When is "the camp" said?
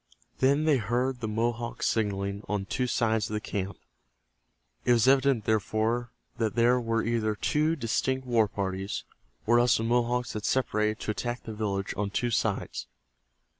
3.35-3.77